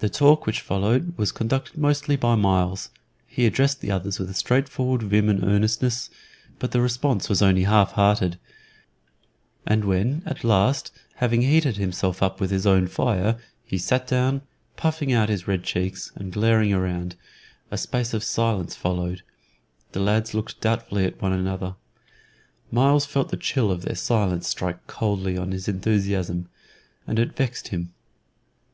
[0.00, 2.90] The talk which followed was conducted mostly by Myles.
[3.26, 6.10] He addressed the others with a straightforward vim and earnestness,
[6.58, 8.38] but the response was only half hearted,
[9.66, 14.42] and when at last, having heated himself up with his own fire, he sat down,
[14.76, 17.16] puffing out his red cheeks and glaring round,
[17.70, 19.22] a space of silence followed,
[19.92, 21.74] the lads looked doubtfully at one another.
[22.70, 26.50] Myles felt the chill of their silence strike coldly on his enthusiasm,
[27.06, 27.94] and it vexed him.